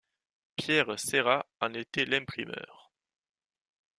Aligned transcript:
Pierre 0.55 0.97
Cérat 0.99 1.45
en 1.59 1.75
était 1.75 2.05
l'imprimeur. 2.05 2.91